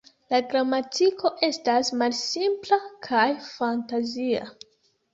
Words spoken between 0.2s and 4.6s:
La gramatiko estas malsimpla kaj fantazia.